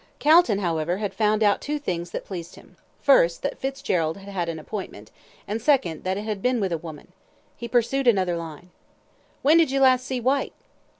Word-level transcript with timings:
Calton, 0.17 0.57
however, 0.57 0.97
had 0.97 1.13
found 1.13 1.43
out 1.43 1.61
two 1.61 1.77
things 1.77 2.09
that 2.09 2.25
pleased 2.25 2.55
him; 2.55 2.75
first, 3.01 3.43
that 3.43 3.59
Fitzgerald 3.59 4.17
had 4.17 4.49
an 4.49 4.57
appointment, 4.57 5.11
and, 5.47 5.61
second 5.61 6.03
that 6.03 6.17
it 6.17 6.23
had 6.23 6.41
been 6.41 6.59
with 6.59 6.71
a 6.71 6.77
woman. 6.79 7.09
He 7.55 7.67
pursued 7.67 8.07
another 8.07 8.35
line. 8.35 8.71
"When 9.43 9.57
did 9.57 9.69
you 9.69 9.79
last 9.81 10.07
see 10.07 10.19
Whyte!" 10.19 10.53